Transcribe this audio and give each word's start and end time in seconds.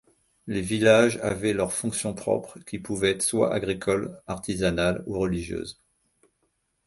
Les 0.47 0.61
villages 0.61 1.17
avaient 1.21 1.53
leurs 1.53 1.73
fonctions 1.73 2.15
propres, 2.15 2.57
qui 2.61 2.79
pouvaient 2.79 3.11
être 3.11 3.21
soit 3.21 3.53
agricole, 3.53 4.19
artisanale 4.25 5.03
ou 5.05 5.19
religieuse. 5.19 5.79